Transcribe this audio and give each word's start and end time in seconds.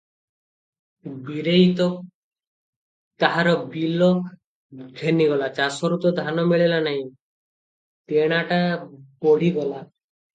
ବୀରେଇ 1.25 1.65
ତ 1.79 1.85
ତାହାର 3.23 3.51
ବିଲ 3.73 4.07
ଘେନିଗଲା, 5.01 5.49
ଚାଷରୁ 5.59 5.99
ତ 6.07 6.13
ଧାନ 6.21 6.47
ମିଳିଲା 6.53 6.81
ନାହିଁ, 6.87 7.05
ଦେଣାଟା 8.13 8.59
ବଢ଼ିଗଲା। 9.27 9.83